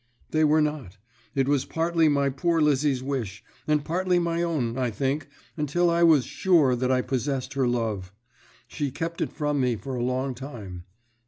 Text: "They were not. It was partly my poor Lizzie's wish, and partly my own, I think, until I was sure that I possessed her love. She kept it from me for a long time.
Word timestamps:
"They 0.31 0.43
were 0.43 0.61
not. 0.63 0.97
It 1.35 1.47
was 1.47 1.63
partly 1.63 2.09
my 2.09 2.29
poor 2.29 2.59
Lizzie's 2.59 3.03
wish, 3.03 3.43
and 3.67 3.85
partly 3.85 4.17
my 4.17 4.41
own, 4.41 4.75
I 4.75 4.89
think, 4.89 5.27
until 5.55 5.91
I 5.91 6.01
was 6.01 6.25
sure 6.25 6.75
that 6.75 6.91
I 6.91 7.01
possessed 7.03 7.53
her 7.53 7.67
love. 7.67 8.11
She 8.67 8.89
kept 8.89 9.21
it 9.21 9.31
from 9.31 9.61
me 9.61 9.75
for 9.75 9.93
a 9.93 10.03
long 10.03 10.33
time. 10.33 10.85